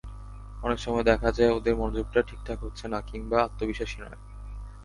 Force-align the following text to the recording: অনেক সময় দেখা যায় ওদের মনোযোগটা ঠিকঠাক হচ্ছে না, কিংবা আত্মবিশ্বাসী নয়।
অনেক 0.63 0.79
সময় 0.79 1.03
দেখা 1.03 1.29
যায় 1.31 1.51
ওদের 1.51 1.75
মনোযোগটা 1.75 2.19
ঠিকঠাক 2.21 2.59
হচ্ছে 2.63 2.85
না, 2.87 2.99
কিংবা 3.01 3.37
আত্মবিশ্বাসী 3.43 3.97
নয়। 4.01 4.17